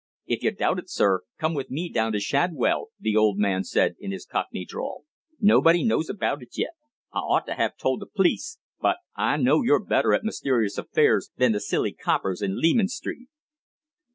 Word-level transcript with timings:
"If 0.25 0.41
you 0.41 0.49
doubt 0.49 0.79
it, 0.79 0.89
sir, 0.89 1.21
come 1.37 1.53
with 1.53 1.69
me 1.69 1.87
down 1.87 2.11
to 2.13 2.19
Shadwell," 2.19 2.87
the 2.99 3.15
old 3.15 3.37
man 3.37 3.63
said 3.63 3.95
in 3.99 4.09
his 4.11 4.25
cockney 4.25 4.65
drawl. 4.65 5.03
"Nobody 5.39 5.83
knows 5.83 6.09
about 6.09 6.41
it 6.41 6.57
yet. 6.57 6.73
I 7.13 7.19
ought 7.19 7.45
to 7.45 7.53
have 7.53 7.77
told 7.77 7.99
the 8.01 8.07
p'lice, 8.07 8.57
but 8.79 8.97
I 9.15 9.37
know 9.37 9.61
you're 9.61 9.77
better 9.77 10.15
at 10.15 10.23
mysterious 10.23 10.79
affairs 10.79 11.29
than 11.37 11.51
the 11.51 11.59
silly 11.59 11.91
coppers 11.93 12.41
in 12.41 12.59
Leman 12.59 12.87
Street." 12.87 13.27